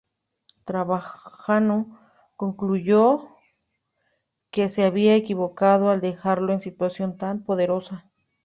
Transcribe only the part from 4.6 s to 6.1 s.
se había equivocado al